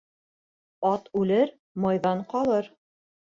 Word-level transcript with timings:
Ат 0.91 1.11
үлер, 1.19 1.53
майҙан 1.85 2.25
ҡалыр 2.35 2.73